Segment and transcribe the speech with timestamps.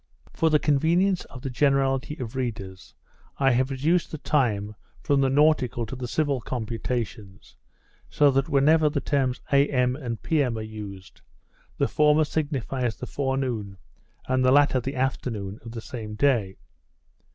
[0.33, 2.95] For the convenience of the generality of readers,
[3.37, 7.39] I have reduced the time from the nautical to the civil computation,
[8.09, 9.95] so that whenever the terms A.M.
[9.95, 10.57] and P.M.
[10.57, 11.21] are used,
[11.77, 13.77] the former signifies the forenoon,
[14.25, 16.57] and the latter the afternoon of the same day.